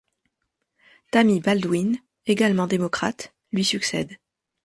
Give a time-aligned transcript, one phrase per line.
[1.11, 1.95] Tammy Baldwin,
[2.25, 4.17] également démocrate, lui succède.